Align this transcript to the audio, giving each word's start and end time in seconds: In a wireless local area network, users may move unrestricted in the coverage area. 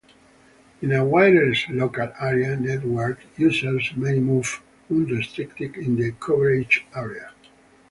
In 0.81 0.93
a 0.93 1.05
wireless 1.05 1.69
local 1.69 2.11
area 2.19 2.55
network, 2.55 3.19
users 3.37 3.95
may 3.95 4.17
move 4.19 4.63
unrestricted 4.89 5.75
in 5.75 5.95
the 5.95 6.11
coverage 6.13 6.87
area. 6.95 7.31